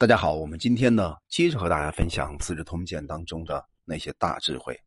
[0.00, 4.78] 大家好，我们今天呢，接着和大家分享《资治通鉴》当中的那些大智慧。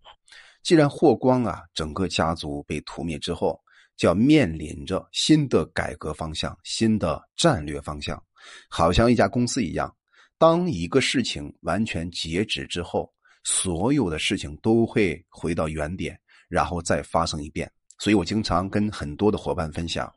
[0.64, 3.60] 既然霍光啊，整个家族被屠灭之后，
[3.98, 8.24] 就要面临着新的改革方向、新的战略方向，
[8.70, 9.94] 好像一家公司一样，
[10.38, 16.18] 当一个事情完全截止之后，所有的事情都会回到原点，
[16.48, 17.70] 然后再发生一遍。
[18.00, 20.10] 所以我经常跟很多的伙伴分享，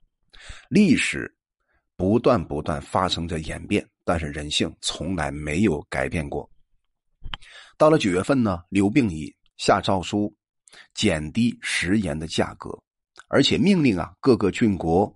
[0.69, 1.34] 历史
[1.97, 3.87] 不断不断发生着演变。
[4.05, 6.49] 但是人性从来没有改变过。
[7.79, 10.31] 到了九月份呢，刘病已下诏书，
[10.93, 12.71] 减低食盐的价格，
[13.29, 15.11] 而且命令啊各个郡国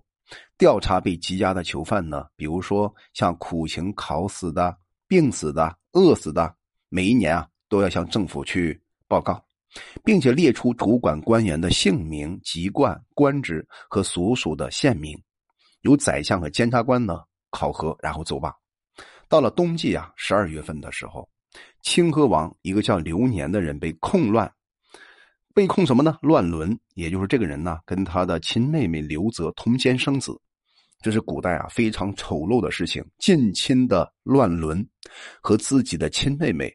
[0.57, 4.75] 调查被羁押的囚犯呢，比如说像苦情烤死的、
[5.07, 6.55] 病死的、饿死的，
[6.89, 9.39] 每一年啊都要向政府去报告，
[10.03, 15.15] 并且列出主管官员的姓名、籍贯、官职和所属的县名，
[15.81, 17.19] 由宰相和监察官呢
[17.49, 18.53] 考核，然后奏罢。
[19.27, 21.29] 到了冬季啊，十二月份的时候，
[21.81, 24.51] 清河王一个叫刘年的人被控乱，
[25.53, 26.17] 被控什么呢？
[26.21, 30.39] 乱伦，也就是这个人呢，跟他的亲妹妹刘泽通奸生子，
[31.01, 33.05] 这是古代啊非常丑陋的事情。
[33.19, 34.83] 近亲的乱伦，
[35.41, 36.71] 和自己的亲妹妹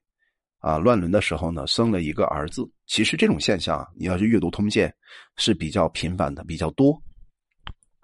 [0.59, 2.63] 啊乱伦的时候呢，生了一个儿子。
[2.87, 4.95] 其实这种现象啊，你要是阅读通鉴，
[5.37, 7.01] 是比较频繁的，比较多。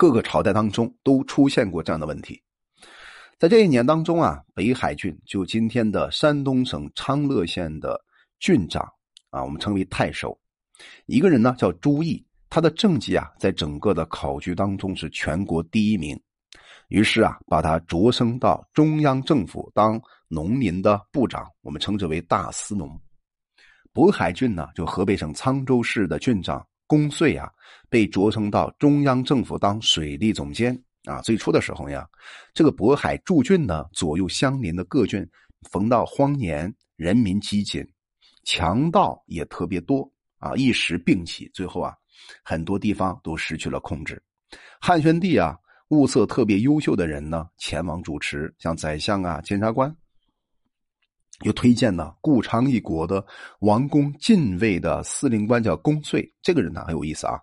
[0.00, 2.42] 各个朝代当中都出现过这样的问题。
[3.38, 8.02] 在这一年当中啊，北海郡就今天的山东省昌乐县的
[8.38, 8.82] 郡长
[9.28, 10.40] 啊，我们称为太守，
[11.04, 16.18] 一个人呢叫朱毅，他的政绩啊，在整个的考据当中是全国第一名，
[16.88, 22.98] 于是啊，把他擢升到中央政府当农民的部长，我们称之为大司农。
[23.92, 27.48] 渤海郡呢，就河北省沧州市的郡长公遂啊，
[27.88, 30.76] 被擢升到中央政府当水利总监。
[31.04, 32.04] 啊，最初的时候呀，
[32.52, 35.24] 这个渤海驻郡呢，左右相邻的各郡，
[35.70, 37.88] 逢到荒年，人民饥馑，
[38.42, 40.10] 强盗也特别多
[40.40, 41.94] 啊，一时并起，最后啊，
[42.42, 44.20] 很多地方都失去了控制。
[44.80, 45.56] 汉宣帝啊，
[45.90, 49.94] 物色特别优秀的人呢，前往主持，像宰相啊、监察官，
[51.44, 53.24] 又推荐呢，顾昌一国的
[53.60, 57.40] 王公禁卫的司令官叫公遂，这个人呢很有意思啊。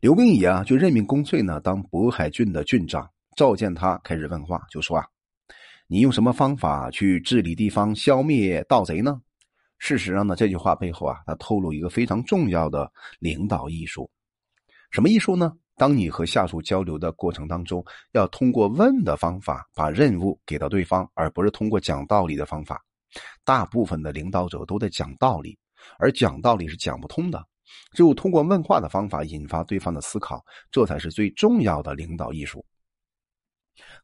[0.00, 5.06] 刘病已啊，就任命公遂呢当渤海郡的郡长，召见他，开始问话，就说啊，
[5.86, 9.20] 你用什么方法去治理地方、消灭盗贼呢？
[9.78, 14.10] 事实上呢，这句话背后啊，他透露一个非常重要的领导艺术。
[14.90, 15.52] 什么艺术呢？
[15.76, 22.82] 当你和下属交流的过程当中，要通过问的方法把任务给到对方，而不是通过讲道理的方法。
[23.44, 25.58] 大部分的领导者都在讲道理，
[25.98, 27.44] 而讲道理是讲不通的。
[27.92, 32.64] 只有通过问话的方法引发对方的思考，这才是最重要的领导艺术。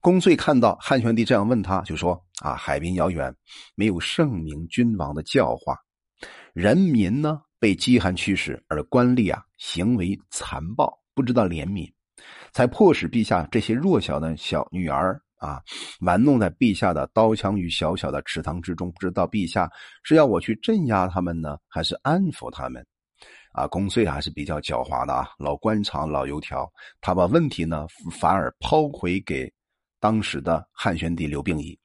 [0.00, 3.32] 公遂看到汉宣帝这样问他，就说：“啊，海滨遥远，
[3.74, 5.76] 没有圣明君王的教化，
[6.54, 11.92] 人民呢被饥寒驱使，而官吏啊行为残暴，不知道怜悯，
[12.52, 15.60] 才迫使陛下这些弱小的小女儿啊
[16.02, 19.68] 玩弄在陛下的刀枪与小小的池塘之中，不知道陛下
[20.04, 22.86] 是要我去镇压他们呢，还是安抚他们？”
[23.52, 26.70] 啊，公遂还是比较狡猾的啊，老官场老油条，
[27.00, 27.84] 他把问题呢
[28.20, 29.52] 反而抛回给
[29.98, 31.76] 当时的汉宣帝刘病已。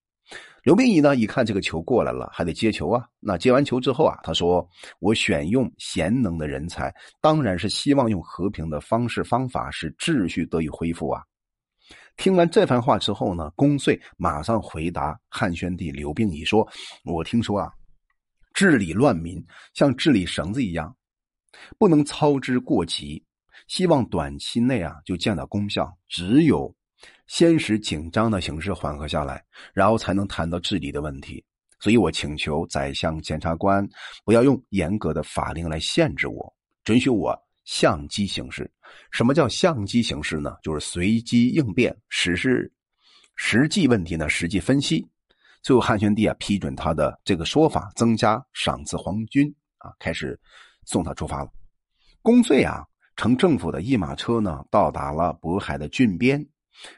[0.62, 3.08] 刘病已呢一看这个球过来了，还得接球啊。
[3.20, 4.68] 那接完球之后啊，他说
[5.02, 11.24] ：“我选用贤能的人才，当然是希望用和平的方式方法，使秩序得以恢复啊。”
[12.18, 16.68] 听完这番话之后呢，公遂马上回答汉宣帝刘病已说
[17.06, 17.70] ：“我听说啊，
[18.54, 19.44] 治理乱民
[19.74, 20.96] 像治理绳子一样。”
[21.78, 23.24] 不能操之过急，
[23.68, 25.92] 希望短期内啊就见到功效。
[26.10, 26.74] 只有
[27.28, 29.44] 先使紧张的形势缓和下来，
[29.74, 31.44] 然后才能谈到治理的问题。
[31.80, 33.88] 所以我请求宰相、检察官
[34.24, 38.72] 不要用严格的法令来限制我，准许我相机行事。
[39.12, 40.56] 什么叫相机行事呢？
[40.64, 42.72] 就是随机应变，实施
[43.36, 45.06] 实际问题呢，实际分析。
[45.62, 50.40] 最后汉宣帝啊批准他的这个说法，增加赏赐皇军啊，开始。
[50.88, 51.50] 送他出发了，
[52.22, 52.86] 公遂啊，
[53.16, 56.48] 乘政府的一马车呢，到达了渤海的郡边，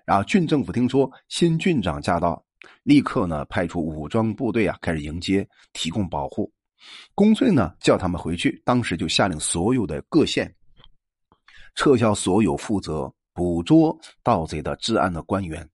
[0.03, 2.45] 然后郡政府听说新郡长驾到，
[2.83, 6.51] 立刻呢派出武装部队啊，开始迎接，提供保护。
[7.15, 10.53] 公遂呢叫他们回去，当时就下令所有的各县
[11.77, 15.65] 撤销所有负责捕捉盗贼的治安的官员，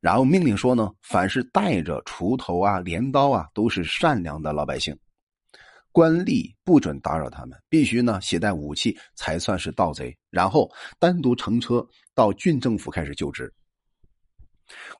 [0.00, 4.96] 然后命令说呢，凡是带着锄头啊、镰刀啊，都是善良的老百姓。
[5.90, 10.16] 官吏不准打扰他们，必须呢携带武器才算是盗贼。
[10.30, 13.52] 然后单独乘车到郡政府开始就职。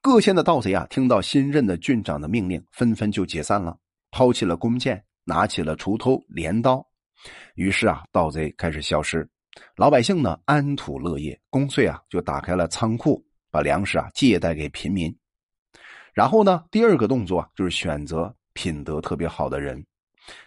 [0.02, 3.78] 各县的盗贼啊，听到新任的郡长的命令，纷纷就解散了，
[4.10, 6.84] 抛弃了弓箭，拿起了锄头、镰刀。
[7.54, 9.26] 于是啊，盗贼开始消失，
[9.76, 11.38] 老百姓呢安土乐业。
[11.50, 15.14] 公遂啊，就打开了仓库，把粮食啊借贷给平民。
[16.12, 19.84] 然后呢，第二个动作就是选择品德特别好的人，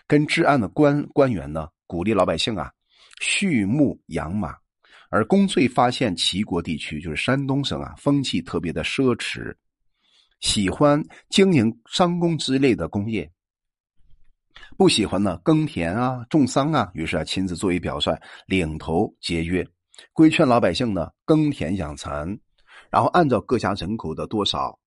[0.07, 2.71] 跟治安的官官员呢，鼓励老百姓啊
[3.19, 4.55] 畜牧养马。
[5.09, 9.55] 而公遂发现齐国地区就是山东省啊，风气特别的奢侈，
[10.41, 13.31] 喜欢经营商工之类的工业，
[14.77, 16.91] 不喜欢呢耕田啊、种桑啊。
[16.93, 18.13] 于是啊，亲自作为表率，
[18.45, 19.65] 领头节约，
[20.11, 22.27] 规劝老百姓呢耕田养蚕，
[22.89, 24.77] 然后按照各家人口的多少，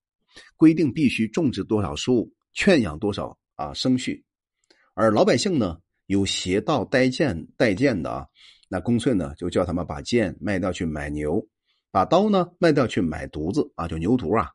[0.56, 4.22] 规定必须种植多少树，圈养多少啊牲畜。
[4.94, 8.26] 而老百姓呢，有邪道带剑带剑的啊。
[8.68, 11.42] 那公孙呢，就叫他们把剑卖掉去买牛，
[11.90, 14.50] 把刀呢卖掉去买犊子啊，就牛犊啊。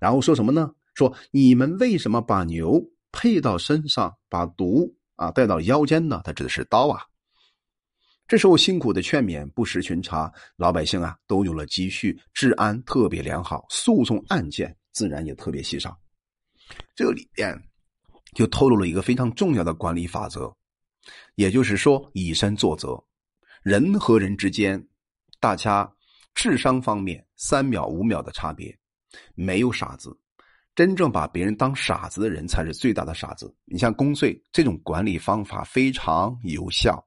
[0.00, 0.70] 然后说什么呢？
[0.94, 6.20] 说你们为什么把牛配到身上，把毒啊带到腰间呢？
[6.24, 7.04] 他指的是刀啊。
[8.26, 16.00] 这时候辛苦的劝勉不时巡查，老百姓啊都有了积蓄，治安特别良好，诉讼案件自然也特别稀少。
[16.94, 17.54] 这里边
[18.34, 20.56] 就透露了一个非常重要的管理法则，
[21.34, 23.04] 也就是说以身作则。
[23.62, 24.88] 人和人之间，
[25.38, 25.92] 大家
[26.34, 28.78] 智商方面三秒五秒的差别，
[29.34, 30.18] 没有傻子。
[30.74, 33.54] 真正把别人当傻子的人才是最大的傻子。
[33.64, 37.04] 你像公税这种管理方法非常有效。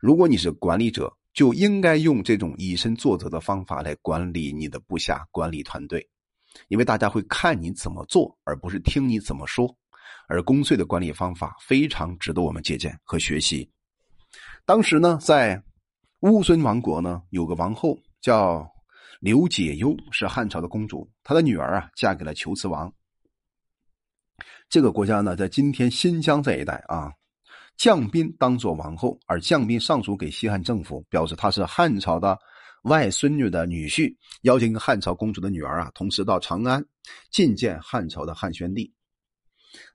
[0.00, 6.08] 如果你是管理者，就应该用这种以身作则的方法来管理你的部下、管理团队，
[6.68, 9.74] 因为大家会看你怎么做，而不是听你怎么说。
[10.28, 13.68] 而公税的管理方法非常值得我们借鉴和学习。
[14.64, 15.60] 当时呢，在
[16.20, 18.66] 乌孙王国呢，有个王后叫
[19.20, 21.08] 刘解忧，是汉朝的公主。
[21.22, 22.92] 她的女儿啊，嫁给了求慈王。
[24.68, 27.12] 这个国家呢，在今天新疆这一带啊，
[27.76, 32.38] 将宾当做王后，而将宾上书给西汉政府，表示他是汉朝的
[32.84, 36.84] 外孙女的女婿，邀请汉朝公主的女儿啊，同时到长安
[37.32, 38.92] 觐见汉朝的汉宣帝。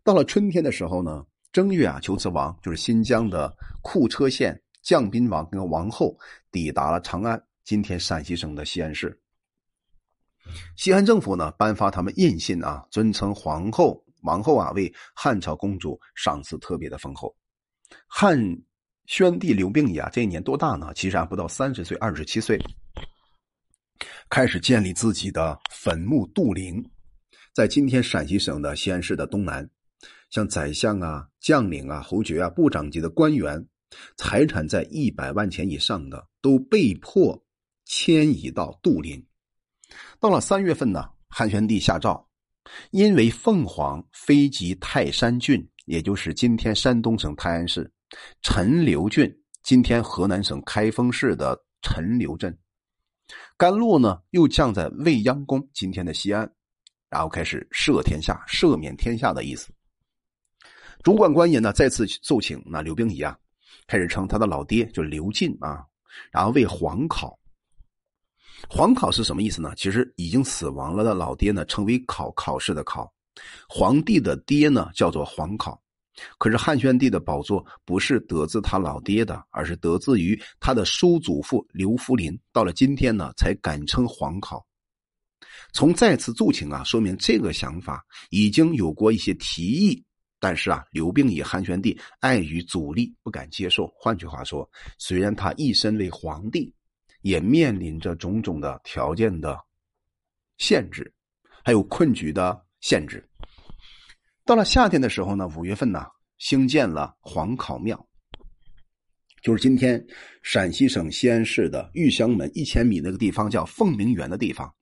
[0.03, 4.59] 到了春天的时候呢，正月啊，求慈王就是新疆的库车县。
[4.81, 6.17] 将宾王跟王后
[6.51, 7.39] 抵达了长安，
[7.69, 9.15] 今天陕西省的西安市。
[10.75, 17.31] 西汉政府呢颁发他们印信啊，尊称皇后、王后啊为汉朝公主，赏赐特别的丰厚。
[18.07, 18.39] 汉
[19.05, 20.91] 宣帝刘病已啊这一年多大呢？
[20.95, 22.59] 其实还不到三十岁，二十七岁，
[24.31, 26.83] 开始建立自己的坟墓杜陵，
[27.53, 29.69] 在今天陕西省的西安市的东南，
[30.31, 33.63] 像宰相啊、将领啊、侯爵啊、部长级的官员。
[34.17, 37.39] 财产在一百万钱以上的，都被迫
[37.89, 39.25] 迁移到杜陵。
[40.19, 42.23] 到了三月份呢，汉宣帝下诏，
[42.91, 47.91] 因为凤凰飞及泰山郡，也就是今天山东省泰安市
[48.43, 49.27] 陈留郡，
[49.63, 52.55] 今天河南省开封市的陈留镇，
[53.57, 56.47] 甘露呢又降在未央宫，今天的西安，
[57.09, 59.73] 然后开始赦天下、赦免天下的意思。
[61.01, 63.35] 主管官员呢再次奏请那刘病已啊。
[63.87, 65.83] 开始称他的老爹就刘进啊，
[66.31, 67.38] 然后为皇考。
[68.67, 69.73] 皇考是什么意思呢？
[69.75, 73.11] 其实已经死亡了的老爹呢，称为考考试的考。
[73.69, 75.81] 皇帝的爹呢，叫做皇考。
[76.37, 82.37] 可是汉宣帝的宝座不是得自他老爹的，而是得自于他的叔祖父刘弗陵。
[82.51, 84.65] 到了今天呢，才敢称皇考。
[85.71, 90.03] 从再次奏请啊，说明这个想法已经有过一些提议。
[90.41, 93.91] 但是啊，刘病已、汉宣帝碍于阻力不敢接受。
[93.93, 96.73] 换句话说，虽然他一身为皇帝，
[97.21, 99.57] 也面临着种种的条件的
[100.57, 101.13] 限制，
[101.63, 103.27] 还有困局的限制。
[104.45, 106.05] 到了夏天的时候呢，五月份呢，
[106.37, 108.07] 兴建了皇考庙，
[109.41, 110.03] 就是今天
[110.41, 114.73] 陕西省西安市的玉香门一千米那个地方，叫凤鸣园的地方。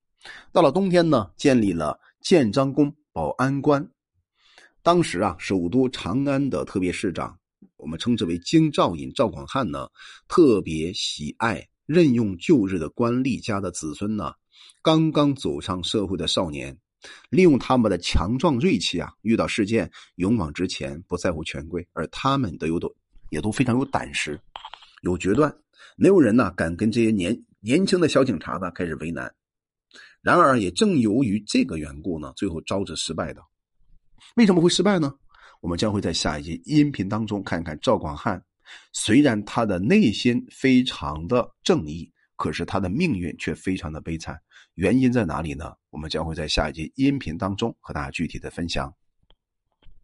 [0.52, 3.88] 到了冬天呢，建立了建章宫、保安关。
[4.82, 7.38] 当时啊，首都长安的特别市长，
[7.76, 9.88] 我们称之为京兆尹赵广汉呢，
[10.28, 14.34] 特别喜爱任用旧日的官吏家的子孙呢，
[14.84, 16.78] 刚刚走上社会的少年，
[17.30, 22.94] 利用他们的强壮锐气啊，遇到事件勇往直前，不在乎权贵，而他们都有都
[23.30, 24.38] 也都非常有胆识，
[25.02, 25.56] 有决断，
[25.96, 29.34] 没有人呢敢跟这些年年轻的小警察呢开始为难。
[30.22, 33.42] 然而，也正由于这个缘故呢，最后招致失败的。
[34.36, 35.16] 为什么会失败呢？
[35.62, 38.44] 我们将会在下一集音频当中看看赵广汉。
[38.94, 44.40] 虽然他的内心非常的正义，可是他的命运却非常的悲惨。
[44.76, 45.74] 原因在哪里呢？
[45.90, 48.94] 我们将会在下一集音频当中和大家具体的分享。